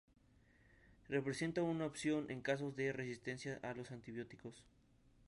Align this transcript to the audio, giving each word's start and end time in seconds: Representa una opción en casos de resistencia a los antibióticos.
Representa 1.09 1.61
una 1.61 1.85
opción 1.85 2.25
en 2.31 2.41
casos 2.41 2.75
de 2.75 2.91
resistencia 2.91 3.59
a 3.61 3.75
los 3.75 3.91
antibióticos. 3.91 4.63